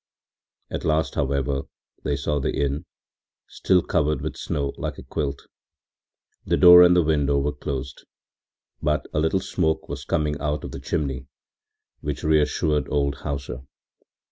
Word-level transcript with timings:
At 0.71 0.83
last, 0.83 1.13
however, 1.13 1.61
they 2.03 2.15
saw 2.15 2.39
the 2.39 2.55
inn, 2.55 2.87
still 3.47 3.83
covered 3.83 4.21
with 4.21 4.35
snow, 4.35 4.73
like 4.75 4.97
a 4.97 5.03
quilt. 5.03 5.43
The 6.43 6.57
door 6.57 6.81
and 6.81 6.95
the 6.95 7.03
window 7.03 7.37
were 7.37 7.51
closed, 7.53 8.05
but 8.81 9.05
a 9.13 9.19
little 9.19 9.41
smoke 9.41 9.87
was 9.87 10.03
coming 10.03 10.39
out 10.41 10.63
of 10.63 10.71
the 10.71 10.79
chimney, 10.79 11.27
which 11.99 12.23
reassured 12.23 12.89
old 12.91 13.17
Hauser. 13.17 13.59